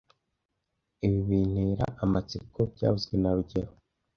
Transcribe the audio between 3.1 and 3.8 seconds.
na rugero)